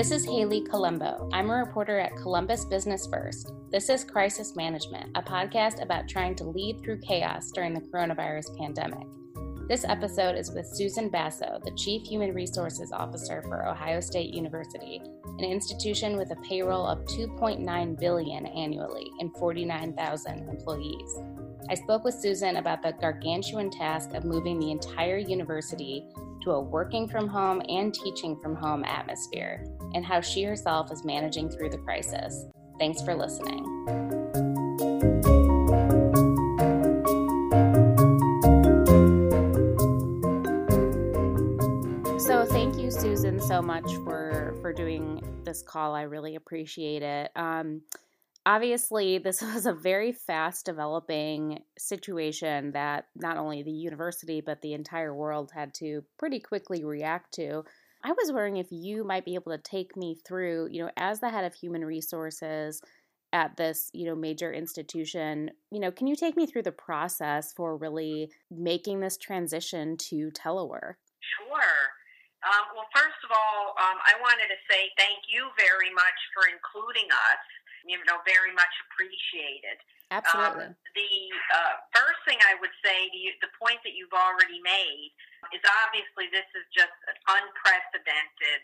This 0.00 0.12
is 0.12 0.24
Haley 0.24 0.62
Colombo. 0.62 1.28
I'm 1.30 1.50
a 1.50 1.56
reporter 1.56 1.98
at 1.98 2.16
Columbus 2.16 2.64
Business 2.64 3.06
First. 3.06 3.52
This 3.70 3.90
is 3.90 4.02
Crisis 4.02 4.56
Management, 4.56 5.10
a 5.14 5.20
podcast 5.20 5.82
about 5.82 6.08
trying 6.08 6.34
to 6.36 6.44
lead 6.44 6.80
through 6.80 7.00
chaos 7.00 7.50
during 7.50 7.74
the 7.74 7.82
coronavirus 7.82 8.56
pandemic. 8.56 9.06
This 9.68 9.84
episode 9.84 10.36
is 10.36 10.52
with 10.52 10.66
Susan 10.66 11.10
Basso, 11.10 11.60
the 11.66 11.74
Chief 11.76 12.06
Human 12.06 12.32
Resources 12.32 12.92
Officer 12.92 13.42
for 13.42 13.68
Ohio 13.68 14.00
State 14.00 14.32
University, 14.32 15.02
an 15.38 15.44
institution 15.44 16.16
with 16.16 16.30
a 16.30 16.48
payroll 16.48 16.86
of 16.86 17.04
2.9 17.04 18.00
billion 18.00 18.46
annually 18.46 19.10
and 19.20 19.30
49,000 19.36 20.48
employees. 20.48 21.18
I 21.68 21.74
spoke 21.74 22.04
with 22.04 22.14
Susan 22.14 22.56
about 22.56 22.82
the 22.82 22.92
gargantuan 23.00 23.70
task 23.70 24.14
of 24.14 24.24
moving 24.24 24.58
the 24.58 24.70
entire 24.70 25.18
university 25.18 26.06
to 26.42 26.52
a 26.52 26.60
working 26.60 27.06
from 27.06 27.28
home 27.28 27.62
and 27.68 27.92
teaching 27.92 28.38
from 28.40 28.56
home 28.56 28.84
atmosphere, 28.84 29.64
and 29.94 30.04
how 30.04 30.20
she 30.20 30.42
herself 30.42 30.90
is 30.90 31.04
managing 31.04 31.50
through 31.50 31.70
the 31.70 31.78
crisis. 31.78 32.46
Thanks 32.78 33.02
for 33.02 33.14
listening. 33.14 33.66
So 42.18 42.46
thank 42.46 42.76
you, 42.76 42.90
Susan, 42.90 43.40
so 43.40 43.60
much 43.60 43.92
for 44.04 44.56
for 44.60 44.72
doing 44.72 45.42
this 45.44 45.62
call. 45.62 45.94
I 45.94 46.02
really 46.02 46.36
appreciate 46.36 47.02
it. 47.02 47.30
Um, 47.36 47.82
obviously, 48.46 49.18
this 49.18 49.42
was 49.54 49.66
a 49.66 49.72
very 49.72 50.12
fast 50.12 50.66
developing 50.66 51.60
situation 51.78 52.72
that 52.72 53.06
not 53.14 53.36
only 53.36 53.62
the 53.62 53.70
university, 53.70 54.40
but 54.40 54.62
the 54.62 54.74
entire 54.74 55.14
world 55.14 55.50
had 55.54 55.74
to 55.74 56.04
pretty 56.18 56.40
quickly 56.40 56.84
react 56.84 57.34
to. 57.34 57.64
I 58.02 58.12
was 58.12 58.32
wondering 58.32 58.56
if 58.56 58.68
you 58.70 59.04
might 59.04 59.26
be 59.26 59.34
able 59.34 59.52
to 59.52 59.58
take 59.58 59.96
me 59.96 60.16
through, 60.26 60.68
you 60.70 60.82
know, 60.82 60.90
as 60.96 61.20
the 61.20 61.28
head 61.28 61.44
of 61.44 61.54
human 61.54 61.84
resources 61.84 62.80
at 63.32 63.56
this, 63.56 63.90
you 63.92 64.06
know, 64.06 64.14
major 64.14 64.52
institution, 64.52 65.50
you 65.70 65.78
know, 65.78 65.92
can 65.92 66.06
you 66.06 66.16
take 66.16 66.36
me 66.36 66.46
through 66.46 66.62
the 66.62 66.72
process 66.72 67.52
for 67.52 67.76
really 67.76 68.30
making 68.50 69.00
this 69.00 69.16
transition 69.16 69.96
to 69.98 70.30
telework? 70.30 70.94
Sure. 71.20 71.90
Um, 72.40 72.72
well, 72.72 72.88
first 72.96 73.20
of 73.20 73.30
all, 73.30 73.76
um, 73.76 74.00
I 74.00 74.16
wanted 74.16 74.48
to 74.48 74.58
say 74.64 74.88
thank 74.96 75.28
you 75.28 75.52
very 75.60 75.92
much 75.92 76.18
for 76.32 76.48
including 76.48 77.04
us 77.12 77.44
you 77.86 77.96
know, 78.04 78.20
very 78.28 78.52
much 78.52 78.72
appreciated. 78.88 79.80
Absolutely. 80.10 80.74
Um, 80.74 80.78
the 80.98 81.14
uh, 81.54 81.74
first 81.94 82.20
thing 82.26 82.36
I 82.42 82.58
would 82.58 82.74
say 82.82 83.08
to 83.08 83.18
you, 83.18 83.30
the 83.38 83.52
point 83.56 83.78
that 83.86 83.94
you've 83.94 84.12
already 84.12 84.58
made, 84.60 85.14
is 85.54 85.62
obviously 85.86 86.28
this 86.34 86.48
is 86.58 86.66
just 86.74 86.92
an 87.06 87.16
unprecedented 87.30 88.60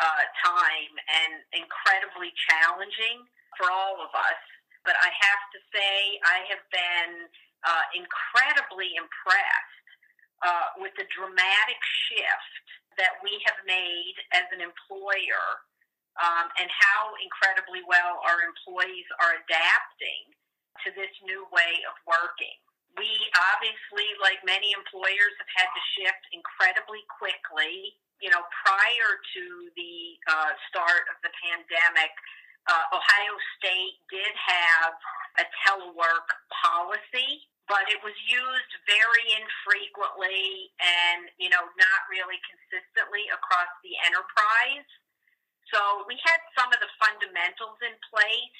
uh, 0.00 0.24
time 0.42 0.92
and 0.96 1.44
incredibly 1.52 2.32
challenging 2.48 3.28
for 3.60 3.68
all 3.68 4.00
of 4.00 4.10
us. 4.16 4.42
But 4.82 4.96
I 4.96 5.10
have 5.12 5.42
to 5.52 5.60
say, 5.70 5.94
I 6.24 6.38
have 6.48 6.64
been 6.72 7.12
uh, 7.68 7.84
incredibly 7.92 8.96
impressed 8.96 9.86
uh, 10.40 10.80
with 10.80 10.96
the 10.96 11.04
dramatic 11.12 11.80
shift 12.08 12.64
that 12.98 13.22
we 13.22 13.38
have 13.46 13.58
made 13.64 14.16
as 14.34 14.44
an 14.50 14.60
employer 14.60 15.46
um, 16.18 16.50
and 16.58 16.66
how 16.66 17.14
incredibly 17.22 17.82
well 17.86 18.18
our 18.26 18.42
employees 18.42 19.06
are 19.22 19.38
adapting 19.38 20.34
to 20.82 20.90
this 20.94 21.10
new 21.22 21.46
way 21.54 21.82
of 21.86 21.94
working. 22.06 22.58
We 22.98 23.10
obviously, 23.54 24.10
like 24.18 24.42
many 24.42 24.74
employers, 24.74 25.34
have 25.38 25.52
had 25.54 25.70
to 25.70 25.82
shift 25.94 26.22
incredibly 26.34 27.06
quickly. 27.06 27.94
You 28.18 28.34
know, 28.34 28.42
prior 28.66 29.10
to 29.38 29.44
the 29.78 30.18
uh, 30.26 30.50
start 30.66 31.06
of 31.06 31.22
the 31.22 31.30
pandemic, 31.38 32.10
uh, 32.66 32.84
Ohio 32.90 33.34
State 33.54 34.02
did 34.10 34.34
have 34.34 34.92
a 35.38 35.46
telework 35.62 36.26
policy, 36.50 37.46
but 37.68 37.84
it 37.92 38.00
was 38.00 38.16
used 38.24 38.72
very 38.88 39.26
infrequently 39.36 40.72
and, 40.80 41.28
you 41.36 41.52
know, 41.52 41.68
not 41.76 42.00
really 42.08 42.40
consistently 42.48 43.28
across 43.28 43.68
the 43.84 43.92
enterprise. 44.08 44.88
So 45.68 46.08
we 46.08 46.16
had 46.24 46.40
some 46.56 46.72
of 46.72 46.80
the 46.80 46.88
fundamentals 46.96 47.76
in 47.84 47.92
place, 48.08 48.58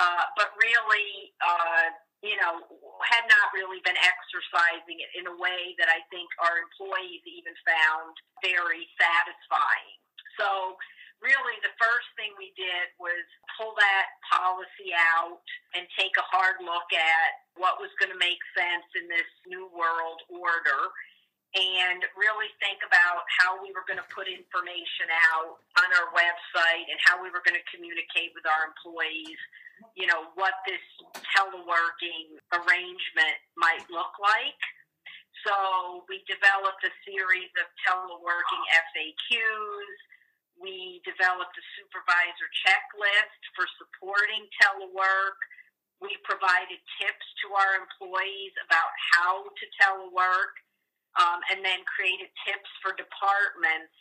uh, 0.00 0.24
but 0.40 0.56
really, 0.56 1.36
uh, 1.44 1.92
you 2.24 2.36
know, 2.40 2.64
had 3.04 3.28
not 3.28 3.52
really 3.52 3.84
been 3.84 3.96
exercising 4.00 5.04
it 5.04 5.12
in 5.16 5.28
a 5.28 5.36
way 5.36 5.76
that 5.76 5.92
I 5.92 6.00
think 6.08 6.32
our 6.40 6.64
employees 6.64 7.20
even 7.28 7.52
found 7.64 8.16
very 8.40 8.88
satisfying. 8.96 9.96
So 10.40 10.80
really 11.20 11.56
the 11.60 11.72
first 11.76 12.08
thing 12.16 12.32
we 12.36 12.52
did 12.56 12.92
was 12.96 13.24
pull 13.56 13.76
that 13.76 14.06
policy 14.28 14.92
out 14.96 15.44
and 15.76 15.84
take 15.96 16.16
a 16.16 16.26
hard 16.32 16.60
look 16.64 16.88
at 16.96 17.30
what 17.60 17.80
was 17.80 17.92
going 18.00 18.12
to 18.12 18.20
make 18.20 18.40
sense 18.56 18.88
in 18.96 19.08
this 19.08 19.28
new 19.44 19.68
world 19.72 20.24
order 20.32 20.92
and 21.50 22.06
really 22.14 22.46
think 22.62 22.78
about 22.86 23.26
how 23.26 23.58
we 23.58 23.74
were 23.74 23.82
going 23.84 23.98
to 23.98 24.06
put 24.14 24.30
information 24.30 25.10
out 25.34 25.58
on 25.82 25.88
our 25.98 26.08
website 26.14 26.86
and 26.86 26.98
how 27.02 27.18
we 27.18 27.26
were 27.34 27.42
going 27.42 27.58
to 27.58 27.66
communicate 27.74 28.30
with 28.38 28.46
our 28.46 28.70
employees, 28.70 29.40
you 29.98 30.06
know, 30.06 30.30
what 30.38 30.62
this 30.62 30.82
teleworking 31.34 32.38
arrangement 32.54 33.36
might 33.58 33.82
look 33.90 34.14
like. 34.22 34.62
So 35.42 36.06
we 36.06 36.22
developed 36.30 36.86
a 36.86 36.92
series 37.02 37.50
of 37.58 37.66
teleworking 37.82 38.62
FAQs. 38.70 39.94
We 40.60 41.00
developed 41.08 41.56
a 41.56 41.64
supervisor 41.80 42.48
checklist 42.68 43.40
for 43.56 43.64
supporting 43.80 44.44
telework. 44.60 45.40
We 46.04 46.12
provided 46.28 46.80
tips 47.00 47.26
to 47.44 47.46
our 47.56 47.80
employees 47.80 48.52
about 48.68 48.92
how 49.16 49.48
to 49.48 49.64
telework 49.80 50.52
um, 51.16 51.40
and 51.52 51.64
then 51.64 51.80
created 51.88 52.28
tips 52.44 52.68
for 52.84 52.92
departments 52.92 53.96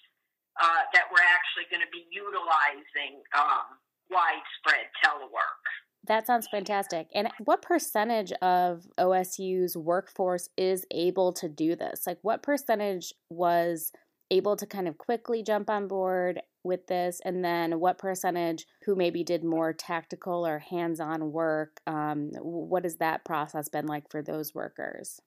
uh, 0.59 0.84
that 0.92 1.08
were 1.12 1.24
actually 1.24 1.72
going 1.72 1.84
to 1.84 1.92
be 1.96 2.03
utilizing 2.12 3.24
um, 3.31 3.80
widespread 4.12 4.92
telework. 5.00 5.64
That 6.08 6.28
sounds 6.28 6.48
fantastic. 6.48 7.08
And 7.14 7.30
what 7.44 7.62
percentage 7.62 8.31
of 8.42 8.88
OSU's 8.98 9.78
workforce 9.78 10.50
is 10.58 10.86
able 10.92 11.34
to 11.34 11.48
do 11.48 11.75
this? 11.75 12.08
Like, 12.08 12.18
what 12.22 12.42
percentage 12.42 13.14
was 13.30 13.92
able 14.31 14.56
to 14.56 14.66
kind 14.66 14.88
of 14.88 14.97
quickly 14.97 15.44
jump 15.44 15.69
on 15.69 15.88
board 15.88 16.41
with 16.63 16.88
this? 16.88 17.22
And 17.23 17.44
then 17.44 17.79
what 17.79 17.97
percentage 17.97 18.66
who 18.85 18.95
maybe 18.95 19.23
did 19.23 19.44
more 19.44 19.73
tactical 19.73 20.45
or 20.45 20.59
hands 20.59 21.00
on 21.00 21.31
work? 21.31 21.81
Um, 21.88 22.31
what 22.41 22.84
has 22.84 22.97
that 22.97 23.25
process 23.25 23.69
been 23.69 23.88
like 23.88 24.09
for 24.09 24.22
those 24.22 24.53
workers? 24.53 25.22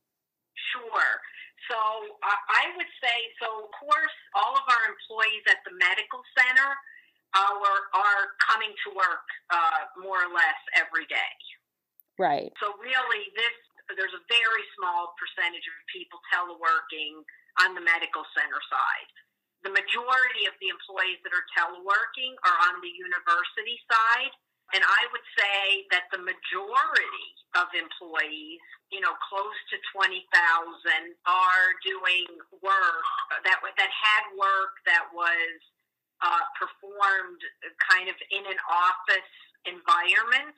Sure. 0.73 1.13
So 1.71 1.79
uh, 1.79 2.43
I 2.53 2.75
would 2.77 2.91
say, 3.01 3.17
so 3.41 3.65
of 3.65 3.71
course, 3.79 4.17
all 4.35 4.55
of 4.55 4.67
our 4.69 4.85
employees 4.91 5.45
at 5.49 5.63
the 5.65 5.73
medical 5.79 6.21
center 6.37 6.69
are, 7.33 7.81
are 7.97 8.25
coming 8.45 8.73
to 8.85 8.89
work 8.93 9.25
uh, 9.49 9.89
more 9.97 10.21
or 10.21 10.31
less 10.35 10.61
every 10.77 11.09
day. 11.09 11.35
Right. 12.19 12.53
So 12.61 12.77
really, 12.77 13.33
this 13.35 13.57
there's 13.97 14.15
a 14.15 14.25
very 14.31 14.65
small 14.79 15.13
percentage 15.19 15.65
of 15.65 15.77
people 15.91 16.21
teleworking 16.33 17.25
on 17.61 17.77
the 17.77 17.85
medical 17.85 18.25
center 18.33 18.61
side. 18.71 19.11
The 19.67 19.75
majority 19.75 20.49
of 20.49 20.57
the 20.59 20.73
employees 20.73 21.21
that 21.23 21.35
are 21.37 21.47
teleworking 21.55 22.35
are 22.43 22.59
on 22.73 22.81
the 22.81 22.91
university 22.91 23.79
side 23.87 24.33
and 24.73 24.81
I 24.81 25.03
would 25.13 25.27
say 25.37 25.85
that 25.93 26.09
the 26.09 26.23
majority 26.25 27.29
of 27.61 27.69
employees, 27.77 28.63
you 28.89 29.05
know, 29.05 29.13
close 29.29 29.59
to 29.69 29.77
20,000 29.93 30.25
are 31.29 31.69
doing 31.85 32.25
work 32.65 33.05
that 33.45 33.61
that 33.61 33.93
had 33.93 34.25
work 34.33 34.73
that 34.89 35.05
was 35.13 35.53
uh, 36.25 36.45
performed 36.57 37.43
kind 37.85 38.09
of 38.09 38.17
in 38.33 38.45
an 38.49 38.61
office 38.65 39.33
environment 39.69 40.57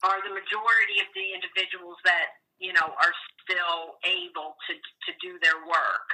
are 0.00 0.24
the 0.24 0.32
majority 0.32 0.96
of 1.04 1.12
the 1.12 1.36
individuals 1.36 2.00
that 2.08 2.40
you 2.62 2.72
know 2.72 2.94
are 2.94 3.14
still 3.42 3.98
able 4.06 4.54
to 4.70 4.72
to 4.78 5.10
do 5.18 5.36
their 5.42 5.58
work 5.66 6.06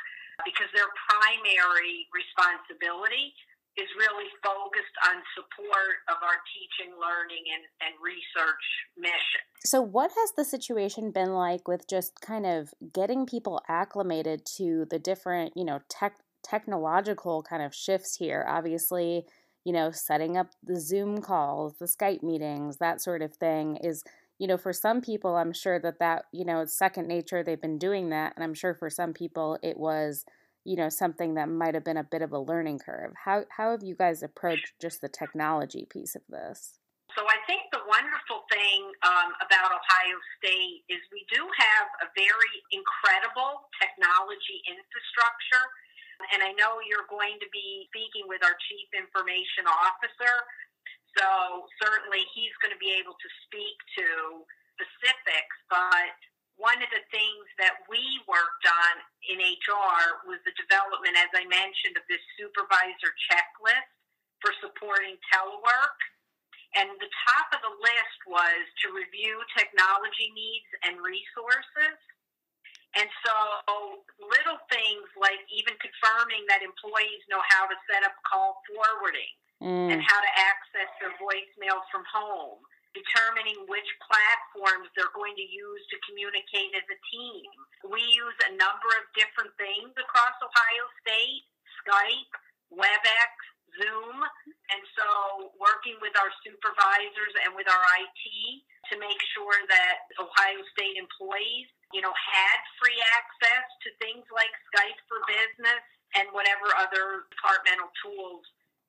because 0.44 0.70
their 0.72 0.88
primary 1.12 2.08
responsibility 2.14 3.36
is 3.78 3.86
really 3.96 4.26
focused 4.42 4.96
on 5.06 5.22
support 5.38 6.02
of 6.10 6.18
our 6.22 6.42
teaching, 6.50 6.98
learning, 6.98 7.44
and, 7.54 7.62
and 7.86 7.94
research 8.02 8.64
mission. 8.98 9.42
So, 9.64 9.80
what 9.80 10.10
has 10.10 10.32
the 10.36 10.44
situation 10.44 11.12
been 11.12 11.32
like 11.32 11.68
with 11.68 11.88
just 11.88 12.20
kind 12.20 12.44
of 12.44 12.74
getting 12.92 13.24
people 13.24 13.62
acclimated 13.68 14.44
to 14.56 14.86
the 14.90 14.98
different, 14.98 15.52
you 15.56 15.64
know, 15.64 15.80
tech 15.88 16.16
technological 16.42 17.42
kind 17.42 17.62
of 17.62 17.74
shifts 17.74 18.16
here? 18.16 18.44
Obviously, 18.48 19.26
you 19.64 19.72
know, 19.72 19.90
setting 19.92 20.36
up 20.36 20.48
the 20.62 20.80
Zoom 20.80 21.20
calls, 21.20 21.74
the 21.78 21.86
Skype 21.86 22.22
meetings, 22.22 22.78
that 22.78 23.00
sort 23.00 23.22
of 23.22 23.34
thing 23.36 23.76
is 23.76 24.02
you 24.38 24.46
know, 24.46 24.56
for 24.56 24.73
some 24.73 25.00
people, 25.00 25.37
I'm 25.37 25.52
sure 25.52 25.79
that 25.81 25.99
that, 25.99 26.25
you 26.32 26.44
know, 26.44 26.61
it's 26.61 26.76
second 26.76 27.08
nature. 27.08 27.43
They've 27.43 27.61
been 27.61 27.79
doing 27.79 28.11
that. 28.11 28.35
And 28.37 28.44
I'm 28.44 28.55
sure 28.55 28.75
for 28.75 28.88
some 28.88 29.12
people, 29.12 29.58
it 29.62 29.76
was 29.79 30.25
you 30.69 30.76
know, 30.76 30.93
something 30.93 31.40
that 31.40 31.49
might 31.49 31.73
have 31.73 31.85
been 31.85 31.96
a 31.96 32.05
bit 32.05 32.20
of 32.20 32.37
a 32.37 32.38
learning 32.38 32.76
curve. 32.76 33.17
How 33.25 33.49
how 33.49 33.73
have 33.73 33.81
you 33.81 33.96
guys 33.96 34.20
approached 34.20 34.76
just 34.76 35.00
the 35.00 35.08
technology 35.08 35.88
piece 35.88 36.12
of 36.12 36.20
this? 36.29 36.76
So 37.17 37.25
I 37.25 37.40
think 37.49 37.73
the 37.73 37.81
wonderful 37.88 38.44
thing 38.52 38.93
um, 39.00 39.32
about 39.40 39.73
Ohio 39.73 40.19
State 40.37 40.85
is 40.93 41.00
we 41.08 41.25
do 41.32 41.40
have 41.40 41.88
a 42.05 42.08
very 42.12 42.55
incredible 42.69 43.64
technology 43.81 44.61
infrastructure. 44.69 45.67
And 46.37 46.44
I 46.44 46.52
know 46.52 46.85
you're 46.85 47.08
going 47.08 47.40
to 47.40 47.49
be 47.49 47.88
speaking 47.88 48.29
with 48.29 48.44
our 48.44 48.55
chief 48.69 48.93
information 48.93 49.64
officer. 49.64 50.35
So 51.18 51.66
certainly 51.82 52.22
he's 52.30 52.54
going 52.62 52.70
to 52.70 52.78
be 52.78 52.94
able 52.94 53.18
to 53.18 53.28
speak 53.46 53.74
to 53.98 54.08
specifics. 54.78 55.58
But 55.66 56.14
one 56.54 56.78
of 56.78 56.90
the 56.94 57.02
things 57.10 57.46
that 57.58 57.82
we 57.90 58.02
worked 58.30 58.66
on 58.66 58.94
in 59.26 59.42
HR 59.42 60.22
was 60.30 60.38
the 60.46 60.54
development, 60.54 61.18
as 61.18 61.30
I 61.34 61.42
mentioned, 61.50 61.98
of 61.98 62.06
this 62.06 62.22
supervisor 62.38 63.10
checklist 63.26 63.90
for 64.38 64.54
supporting 64.62 65.18
telework. 65.34 65.98
And 66.78 66.86
the 67.02 67.10
top 67.26 67.50
of 67.50 67.60
the 67.66 67.74
list 67.82 68.18
was 68.30 68.62
to 68.86 68.94
review 68.94 69.42
technology 69.58 70.30
needs 70.30 70.70
and 70.86 71.02
resources. 71.02 71.98
And 72.94 73.10
so 73.26 73.34
little 74.22 74.60
things 74.70 75.06
like 75.18 75.42
even 75.50 75.74
confirming 75.82 76.46
that 76.46 76.62
employees 76.62 77.22
know 77.26 77.42
how 77.50 77.66
to 77.66 77.76
set 77.90 78.06
up 78.06 78.14
call 78.22 78.62
forwarding 78.70 79.34
mm. 79.62 79.88
and 79.93 80.00
how 80.02 80.19
to 80.20 80.32
access 80.38 80.90
their 81.02 81.14
voicemail 81.19 81.82
from 81.90 82.06
home, 82.08 82.62
determining 82.94 83.66
which 83.66 83.87
platforms 84.02 84.88
they're 84.94 85.12
going 85.14 85.34
to 85.37 85.46
use 85.46 85.82
to 85.90 85.96
communicate 86.08 86.72
as 86.75 86.87
a 86.88 86.99
team. 87.10 87.46
We 87.90 88.02
use 88.02 88.38
a 88.49 88.56
number 88.56 88.90
of 88.99 89.05
different 89.14 89.55
things 89.58 89.94
across 89.94 90.34
Ohio 90.43 90.84
State 91.02 91.46
Skype, 91.82 92.32
WebEx, 92.75 93.32
Zoom. 93.78 94.16
And 94.72 94.82
so 94.96 95.08
working 95.56 95.96
with 96.00 96.12
our 96.19 96.32
supervisors 96.43 97.34
and 97.46 97.54
with 97.54 97.69
our 97.69 97.84
IT 98.02 98.25
to 98.93 98.94
make 98.99 99.20
sure 99.37 99.56
that 99.69 100.08
Ohio 100.16 100.61
State 100.75 100.96
employees, 100.96 101.69
you 101.93 102.00
know, 102.00 102.12
had 102.12 102.58
free 102.81 102.99
access 103.16 103.66
to 103.84 103.88
things 104.00 104.25
like 104.32 104.52
Skype 104.72 104.99
for 105.08 105.20
Business 105.28 105.84
and 106.16 106.28
whatever 106.32 106.72
other 106.76 107.28
departmental 107.32 107.93
tools 108.00 108.44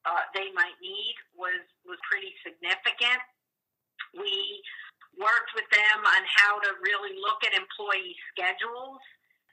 uh, 0.06 0.24
they 0.34 0.52
might 0.56 0.78
need 0.80 1.16
was 1.36 1.64
was 1.84 2.00
pretty 2.08 2.32
significant. 2.46 3.20
We 4.16 4.64
worked 5.20 5.52
with 5.54 5.68
them 5.74 6.00
on 6.06 6.22
how 6.26 6.60
to 6.64 6.70
really 6.82 7.18
look 7.20 7.44
at 7.44 7.52
employee 7.52 8.16
schedules 8.32 9.02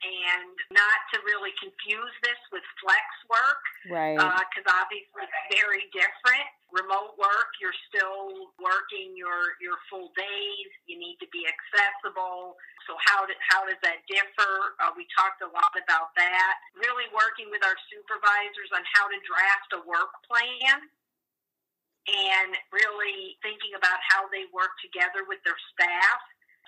and 0.05 0.53
not 0.69 0.99
to 1.13 1.17
really 1.25 1.49
confuse 1.57 2.15
this 2.21 2.37
with 2.53 2.65
flex 2.77 3.05
work, 3.29 3.63
right? 3.89 4.17
Because 4.17 4.67
uh, 4.69 4.81
obviously 4.81 5.25
it's 5.25 5.41
very 5.57 5.89
different. 5.89 6.47
Remote 6.69 7.15
work, 7.17 7.55
you're 7.57 7.75
still 7.89 8.53
working 8.61 9.17
your 9.17 9.57
your 9.57 9.79
full 9.89 10.13
days. 10.13 10.69
You 10.85 10.99
need 10.99 11.17
to 11.23 11.29
be 11.33 11.47
accessible. 11.47 12.59
So 12.85 12.95
how 13.03 13.27
do, 13.27 13.33
how 13.51 13.67
does 13.67 13.79
that 13.83 14.05
differ? 14.07 14.77
Uh, 14.79 14.93
we 14.95 15.09
talked 15.11 15.43
a 15.43 15.49
lot 15.49 15.73
about 15.75 16.13
that. 16.15 16.53
Really 16.77 17.09
working 17.11 17.49
with 17.51 17.63
our 17.65 17.75
supervisors 17.91 18.71
on 18.71 18.83
how 18.95 19.09
to 19.09 19.17
draft 19.27 19.69
a 19.75 19.81
work 19.83 20.13
plan 20.29 20.87
and 22.07 22.55
really 22.71 23.35
thinking 23.43 23.75
about 23.75 23.99
how 24.07 24.31
they 24.31 24.47
work 24.55 24.71
together 24.79 25.27
with 25.27 25.43
their 25.43 25.59
staff 25.75 26.21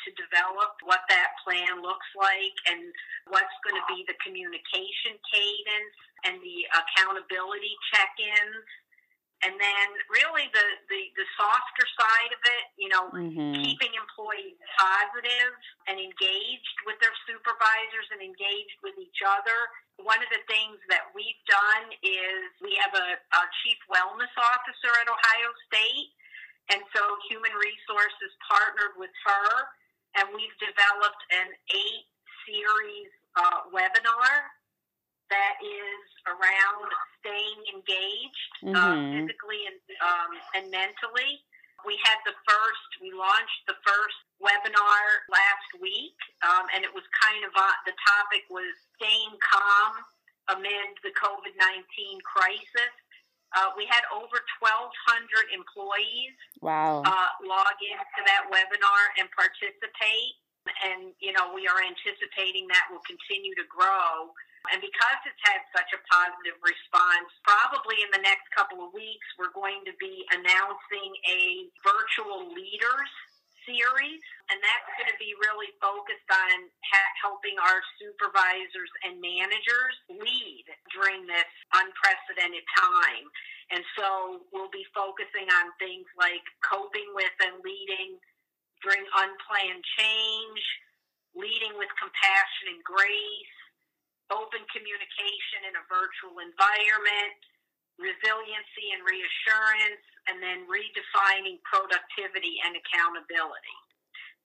to 0.05 0.09
develop 0.15 0.79
what 0.83 1.03
that 1.09 1.35
plan 1.43 1.81
looks 1.81 2.09
like 2.15 2.55
and 2.71 2.91
what's 3.27 3.57
going 3.65 3.77
to 3.77 3.87
be 3.89 4.05
the 4.05 4.17
communication 4.23 5.17
cadence 5.27 5.97
and 6.27 6.39
the 6.43 6.59
accountability 6.75 7.73
check-ins 7.91 8.67
and 9.39 9.55
then 9.55 9.87
really 10.11 10.51
the, 10.51 10.67
the, 10.91 11.01
the 11.15 11.27
softer 11.39 11.87
side 11.95 12.31
of 12.35 12.41
it, 12.43 12.65
you 12.75 12.91
know, 12.91 13.07
mm-hmm. 13.07 13.55
keeping 13.63 13.95
employees 13.95 14.59
positive 14.75 15.55
and 15.87 15.95
engaged 15.95 16.77
with 16.83 16.99
their 16.99 17.15
supervisors 17.23 18.07
and 18.11 18.19
engaged 18.19 18.79
with 18.83 18.99
each 18.99 19.23
other. 19.23 19.71
One 20.03 20.19
of 20.19 20.27
the 20.27 20.43
things 20.51 20.75
that 20.91 21.07
we've 21.15 21.43
done 21.47 21.87
is 22.03 22.51
we 22.59 22.75
have 22.83 22.91
a, 22.91 23.15
a 23.15 23.41
chief 23.63 23.79
wellness 23.87 24.31
officer 24.35 24.91
at 24.99 25.07
Ohio 25.07 25.51
State. 25.71 26.11
And 26.69 26.83
so 26.93 27.01
human 27.31 27.55
resources 27.55 28.31
partnered 28.43 28.99
with 28.99 29.13
her 29.23 29.47
and 30.17 30.29
we've 30.33 30.57
developed 30.57 31.23
an 31.29 31.53
eight 31.73 32.07
series 32.47 33.11
uh, 33.37 33.69
webinar 33.69 34.49
that 35.29 35.55
is 35.61 36.03
around 36.25 36.89
staying 37.21 37.61
engaged 37.69 38.53
uh, 38.65 38.73
mm-hmm. 38.73 38.77
uh, 38.77 38.97
physically 39.13 39.61
and, 39.69 39.79
um, 40.01 40.31
and 40.57 40.65
mentally. 40.73 41.41
We 41.87 41.95
had 42.03 42.19
the 42.27 42.35
first, 42.43 42.89
we 42.99 43.15
launched 43.15 43.63
the 43.69 43.77
first 43.87 44.19
webinar 44.43 45.23
last 45.31 45.69
week, 45.79 46.17
um, 46.43 46.67
and 46.75 46.83
it 46.83 46.91
was 46.91 47.07
kind 47.15 47.47
of 47.47 47.55
uh, 47.55 47.75
the 47.87 47.95
topic 48.03 48.43
was 48.51 48.75
staying 48.99 49.31
calm 49.39 49.93
amid 50.59 50.97
the 51.05 51.13
COVID 51.15 51.55
19 51.55 52.19
crisis. 52.25 52.93
Uh, 53.57 53.73
we 53.73 53.89
had 53.89 54.05
over 54.13 54.37
1,200 54.61 55.49
employees 55.49 56.37
wow. 56.61 57.01
uh, 57.01 57.29
log 57.41 57.77
into 57.81 58.21
that 58.25 58.45
webinar 58.53 59.01
and 59.17 59.25
participate. 59.33 60.37
And, 60.85 61.17
you 61.17 61.33
know, 61.33 61.49
we 61.49 61.65
are 61.65 61.81
anticipating 61.81 62.69
that 62.69 62.85
will 62.93 63.01
continue 63.09 63.57
to 63.57 63.65
grow. 63.65 64.29
And 64.69 64.77
because 64.83 65.19
it's 65.25 65.39
had 65.49 65.65
such 65.73 65.89
a 65.97 65.99
positive 66.11 66.61
response, 66.61 67.31
probably 67.41 68.05
in 68.05 68.11
the 68.13 68.21
next 68.21 68.45
couple 68.53 68.85
of 68.85 68.93
weeks, 68.93 69.25
we're 69.39 69.55
going 69.55 69.81
to 69.87 69.95
be 69.97 70.27
announcing 70.29 71.09
a 71.25 71.71
virtual 71.81 72.53
leaders 72.53 73.09
series, 73.65 74.21
and 74.51 74.57
that's 74.59 74.89
going 74.99 75.11
to 75.11 75.19
be 75.19 75.35
really 75.43 75.71
focused 75.79 76.29
on 76.29 76.67
ha- 76.85 77.13
helping 77.19 77.55
our 77.59 77.79
supervisors 77.99 78.91
and 79.07 79.19
managers 79.19 79.95
lead 80.11 80.65
during 80.91 81.27
this 81.27 81.49
unprecedented 81.73 82.65
time. 82.75 83.25
And 83.69 83.83
so 83.95 84.41
we'll 84.49 84.73
be 84.73 84.85
focusing 84.95 85.45
on 85.61 85.71
things 85.77 86.07
like 86.17 86.43
coping 86.65 87.09
with 87.13 87.33
and 87.43 87.61
leading 87.61 88.17
during 88.81 89.03
unplanned 89.03 89.85
change, 89.99 90.63
leading 91.35 91.75
with 91.77 91.91
compassion 91.99 92.79
and 92.79 92.81
grace, 92.81 93.55
open 94.33 94.63
communication 94.73 95.69
in 95.69 95.73
a 95.77 95.83
virtual 95.89 96.41
environment, 96.41 97.37
resiliency 97.99 98.95
and 98.95 99.03
reassurance, 99.03 100.05
and 100.29 100.41
then 100.41 100.69
redefining 100.69 101.57
productivity 101.65 102.61
and 102.65 102.77
accountability. 102.77 103.77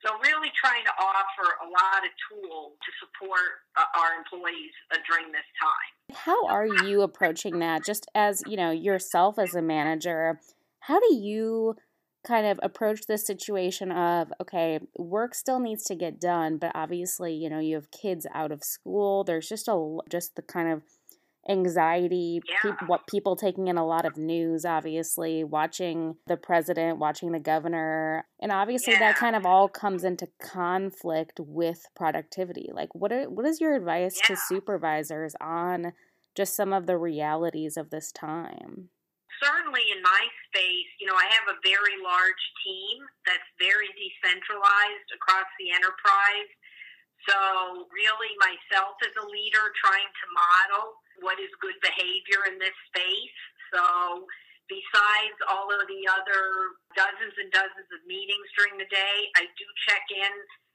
So, 0.04 0.12
really 0.20 0.52
trying 0.60 0.84
to 0.84 0.94
offer 1.00 1.48
a 1.64 1.68
lot 1.68 2.04
of 2.04 2.12
tools 2.28 2.72
to 2.76 2.90
support 3.00 3.64
uh, 3.76 3.84
our 3.96 4.18
employees 4.18 4.72
uh, 4.92 4.98
during 5.08 5.32
this 5.32 5.48
time. 5.56 6.16
How 6.16 6.46
are 6.46 6.66
you 6.66 7.00
approaching 7.00 7.58
that? 7.60 7.84
Just 7.84 8.06
as 8.14 8.42
you 8.46 8.56
know, 8.56 8.70
yourself 8.70 9.38
as 9.38 9.54
a 9.54 9.62
manager, 9.62 10.40
how 10.80 11.00
do 11.00 11.14
you 11.14 11.76
kind 12.24 12.46
of 12.46 12.58
approach 12.62 13.06
this 13.06 13.26
situation 13.26 13.92
of 13.92 14.32
okay, 14.40 14.80
work 14.98 15.34
still 15.34 15.60
needs 15.60 15.84
to 15.84 15.94
get 15.94 16.20
done, 16.20 16.56
but 16.56 16.72
obviously, 16.74 17.32
you 17.34 17.48
know, 17.48 17.60
you 17.60 17.74
have 17.76 17.90
kids 17.90 18.26
out 18.34 18.50
of 18.50 18.64
school. 18.64 19.24
There's 19.24 19.48
just 19.48 19.68
a 19.68 19.98
just 20.10 20.36
the 20.36 20.42
kind 20.42 20.70
of 20.70 20.82
anxiety, 21.48 22.40
yeah. 22.48 22.72
pe- 22.72 22.86
what 22.86 23.06
people 23.06 23.36
taking 23.36 23.68
in 23.68 23.76
a 23.76 23.86
lot 23.86 24.04
of 24.04 24.16
news, 24.16 24.64
obviously, 24.64 25.44
watching 25.44 26.16
the 26.26 26.36
president, 26.36 26.98
watching 26.98 27.32
the 27.32 27.38
governor, 27.38 28.26
and 28.40 28.52
obviously 28.52 28.94
yeah. 28.94 29.00
that 29.00 29.16
kind 29.16 29.36
of 29.36 29.44
all 29.44 29.68
comes 29.68 30.04
into 30.04 30.28
conflict 30.40 31.38
with 31.40 31.86
productivity. 31.94 32.70
Like, 32.72 32.94
what 32.94 33.12
are 33.12 33.28
what 33.28 33.46
is 33.46 33.60
your 33.60 33.74
advice 33.74 34.18
yeah. 34.22 34.34
to 34.34 34.40
supervisors 34.40 35.34
on 35.40 35.92
just 36.34 36.56
some 36.56 36.72
of 36.72 36.86
the 36.86 36.98
realities 36.98 37.76
of 37.76 37.90
this 37.90 38.10
time? 38.10 38.90
Certainly, 39.42 39.84
in 39.92 40.00
my 40.00 40.22
space, 40.48 40.90
you 41.00 41.06
know, 41.06 41.18
I 41.18 41.28
have 41.28 41.52
a 41.52 41.60
very 41.60 42.00
large 42.00 42.44
team 42.64 43.02
that's 43.26 43.44
very 43.60 43.90
decentralized 43.92 45.10
across 45.12 45.50
the 45.58 45.74
enterprise. 45.74 46.50
So, 47.28 47.36
really, 47.92 48.32
myself 48.40 48.96
as 49.04 49.12
a 49.16 49.26
leader, 49.26 49.72
trying 49.80 50.08
to 50.08 50.26
model 50.32 51.03
what 51.20 51.38
is 51.38 51.50
good 51.60 51.76
behavior 51.82 52.46
in 52.50 52.58
this 52.58 52.74
space. 52.90 53.38
So, 53.74 54.26
besides 54.66 55.38
all 55.50 55.68
of 55.68 55.84
the 55.86 56.02
other 56.08 56.42
dozens 56.96 57.34
and 57.36 57.52
dozens 57.52 57.88
of 57.92 58.00
meetings 58.08 58.48
during 58.56 58.80
the 58.80 58.88
day, 58.88 59.16
I 59.36 59.44
do 59.54 59.66
check 59.84 60.04
in 60.10 60.34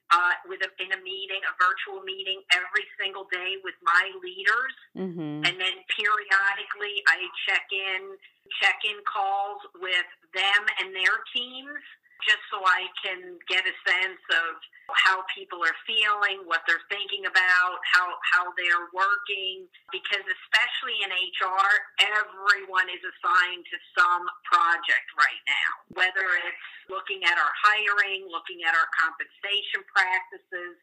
uh, 0.10 0.34
with 0.50 0.62
a, 0.66 0.70
in 0.82 0.90
a 0.94 1.02
meeting, 1.02 1.42
a 1.46 1.54
virtual 1.58 2.02
meeting 2.02 2.42
every 2.54 2.86
single 2.98 3.30
day 3.30 3.62
with 3.62 3.78
my 3.86 4.10
leaders, 4.26 4.76
mm-hmm. 4.98 5.46
and 5.46 5.56
then 5.58 5.76
periodically 5.94 7.02
I 7.06 7.30
check 7.46 7.70
in 7.70 8.18
check 8.58 8.82
in 8.82 8.98
calls 9.06 9.62
with 9.78 10.10
them 10.34 10.62
and 10.82 10.90
their 10.90 11.22
teams 11.30 11.86
just 12.26 12.44
so 12.52 12.60
I 12.64 12.88
can 13.00 13.40
get 13.48 13.64
a 13.64 13.76
sense 13.88 14.24
of 14.44 14.60
how 14.92 15.22
people 15.32 15.62
are 15.62 15.78
feeling, 15.86 16.44
what 16.50 16.66
they're 16.66 16.84
thinking 16.90 17.30
about, 17.30 17.78
how, 17.86 18.18
how 18.34 18.52
they're 18.58 18.90
working. 18.92 19.70
Because 19.94 20.26
especially 20.26 20.98
in 21.06 21.10
HR, 21.14 21.70
everyone 22.02 22.90
is 22.90 23.02
assigned 23.02 23.64
to 23.70 23.78
some 23.96 24.24
project 24.50 25.08
right 25.16 25.44
now, 25.46 25.72
whether 25.96 26.26
it's 26.50 26.68
looking 26.90 27.22
at 27.24 27.38
our 27.38 27.54
hiring, 27.64 28.28
looking 28.28 28.66
at 28.66 28.74
our 28.74 28.90
compensation 28.98 29.86
practices, 29.88 30.76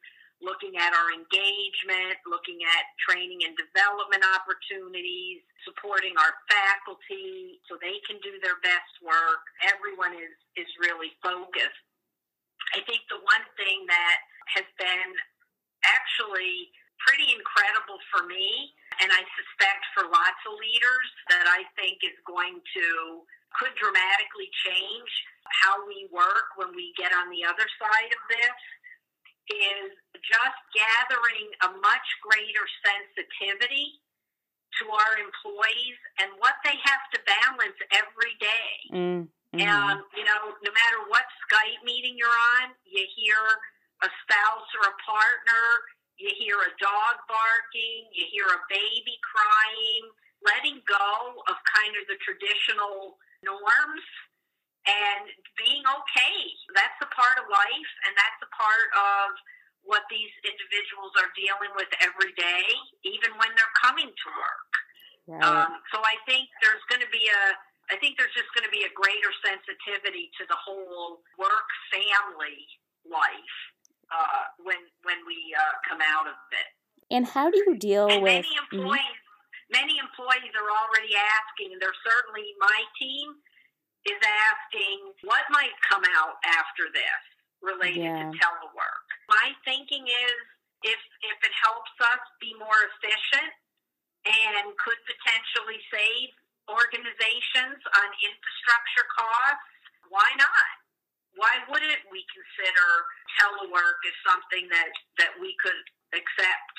looking 0.44 0.76
at 0.76 0.92
our 0.92 1.08
engagement, 1.16 2.20
looking 2.28 2.60
at 2.64 2.84
training 3.00 3.44
and 3.48 3.56
development 3.56 4.20
opportunities, 4.36 5.40
supporting 5.64 6.12
our 6.20 6.34
faculty 6.46 7.60
so 7.64 7.80
they 7.80 7.98
can 8.04 8.20
do 8.20 8.36
their 8.44 8.60
best 8.60 8.92
work. 9.00 9.42
Everyone 9.64 10.12
is, 10.12 10.34
is 10.60 10.68
really 10.76 11.12
focused. 11.24 11.84
I 12.76 12.84
think 12.84 13.00
the 13.08 13.22
one 13.24 13.46
thing 13.56 13.88
that 13.88 14.18
has 14.52 14.68
been 14.76 15.10
actually 15.88 16.68
pretty 17.00 17.32
incredible 17.32 18.00
for 18.12 18.26
me, 18.28 18.72
and 19.00 19.08
I 19.12 19.22
suspect 19.36 19.82
for 19.96 20.08
lots 20.08 20.40
of 20.48 20.56
leaders, 20.58 21.08
that 21.32 21.46
I 21.48 21.64
think 21.78 22.00
is 22.04 22.16
going 22.28 22.60
to 22.60 22.86
could 23.56 23.72
dramatically 23.80 24.52
change 24.68 25.10
how 25.64 25.80
we 25.88 26.10
work 26.12 26.52
when 26.60 26.74
we 26.76 26.92
get 26.98 27.14
on 27.14 27.32
the 27.32 27.46
other 27.46 27.64
side 27.80 28.12
of 28.12 28.22
this 28.28 28.58
is 29.48 29.94
just 30.24 30.58
gathering 30.72 31.48
a 31.66 31.70
much 31.80 32.08
greater 32.24 32.64
sensitivity 32.84 34.00
to 34.80 34.84
our 34.92 35.14
employees 35.16 35.98
and 36.20 36.28
what 36.36 36.60
they 36.64 36.76
have 36.84 37.04
to 37.12 37.18
balance 37.24 37.78
every 37.96 38.34
day. 38.36 38.72
Mm, 38.92 39.00
mm-hmm. 39.00 39.60
And, 39.60 39.98
you 40.12 40.24
know, 40.24 40.52
no 40.60 40.72
matter 40.72 41.00
what 41.08 41.24
Skype 41.48 41.80
meeting 41.84 42.16
you're 42.20 42.38
on, 42.60 42.76
you 42.84 43.04
hear 43.16 43.40
a 44.04 44.10
spouse 44.24 44.68
or 44.76 44.92
a 44.92 44.96
partner, 45.00 45.64
you 46.20 46.32
hear 46.36 46.60
a 46.60 46.72
dog 46.76 47.16
barking, 47.28 48.08
you 48.12 48.24
hear 48.32 48.48
a 48.48 48.60
baby 48.68 49.16
crying, 49.24 50.04
letting 50.44 50.80
go 50.84 51.40
of 51.48 51.56
kind 51.72 51.96
of 51.96 52.04
the 52.08 52.20
traditional 52.20 53.16
norms 53.44 54.04
and 54.86 55.28
being 55.58 55.82
okay. 55.84 56.38
That's 56.72 56.96
a 57.02 57.10
part 57.12 57.36
of 57.40 57.48
life, 57.48 57.92
and 58.06 58.12
that's 58.14 58.40
a 58.44 58.50
part 58.54 58.88
of 58.94 59.26
what 59.86 60.02
these 60.10 60.30
individuals 60.42 61.14
are 61.16 61.30
dealing 61.38 61.72
with 61.78 61.90
every 62.02 62.34
day, 62.34 62.66
even 63.06 63.30
when 63.38 63.50
they're 63.54 63.76
coming 63.80 64.10
to 64.10 64.28
work. 64.34 64.70
Right. 65.26 65.42
Um, 65.42 65.82
so 65.90 66.02
I 66.02 66.18
think 66.26 66.46
there's 66.62 66.82
going 66.90 67.02
to 67.02 67.10
be 67.10 67.26
a, 67.26 67.42
I 67.90 67.98
think 67.98 68.18
there's 68.18 68.34
just 68.34 68.50
going 68.54 68.66
to 68.66 68.74
be 68.74 68.86
a 68.86 68.92
greater 68.94 69.30
sensitivity 69.42 70.30
to 70.38 70.46
the 70.46 70.58
whole 70.58 71.22
work 71.38 71.68
family 71.90 72.66
life 73.06 73.58
uh, 74.10 74.50
when 74.62 74.78
when 75.06 75.22
we 75.26 75.54
uh, 75.54 75.74
come 75.86 76.02
out 76.02 76.30
of 76.30 76.38
it. 76.54 76.68
And 77.10 77.26
how 77.26 77.50
do 77.50 77.58
you 77.58 77.78
deal 77.78 78.10
and 78.10 78.22
with 78.22 78.42
many 78.42 78.54
mm-hmm. 78.54 78.82
employees? 78.82 79.02
Mm-hmm. 79.02 79.82
Many 79.82 79.98
employees 79.98 80.54
are 80.54 80.70
already 80.70 81.14
asking, 81.18 81.74
and 81.74 81.82
they're 81.82 82.02
certainly 82.06 82.46
my 82.62 82.80
team 82.98 83.34
is 84.06 84.22
asking 84.22 85.10
what 85.26 85.42
might 85.50 85.74
come 85.90 86.06
out 86.14 86.38
after 86.46 86.86
this 86.94 87.22
related 87.66 88.06
yeah. 88.06 88.30
to 88.30 88.38
telework. 88.38 89.06
My 89.26 89.50
thinking 89.66 90.06
is 90.06 90.38
if 90.86 91.00
if 91.26 91.38
it 91.42 91.54
helps 91.58 91.92
us 92.06 92.22
be 92.38 92.54
more 92.56 92.78
efficient 92.94 93.50
and 94.26 94.70
could 94.78 94.98
potentially 95.06 95.82
save 95.90 96.30
organizations 96.70 97.78
on 97.78 98.08
infrastructure 98.22 99.06
costs, 99.14 99.70
why 100.10 100.26
not? 100.38 100.70
Why 101.36 101.62
wouldn't 101.68 102.02
we 102.10 102.24
consider 102.32 102.88
telework 103.38 104.00
as 104.08 104.16
something 104.24 104.66
that, 104.72 104.90
that 105.20 105.32
we 105.38 105.54
could 105.62 105.78
accept 106.16 106.76